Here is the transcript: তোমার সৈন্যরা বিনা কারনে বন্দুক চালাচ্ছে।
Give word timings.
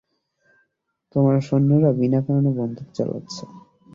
তোমার 1.15 1.35
সৈন্যরা 1.41 1.89
বিনা 1.99 2.19
কারনে 2.25 2.51
বন্দুক 2.57 2.87
চালাচ্ছে। 2.95 3.43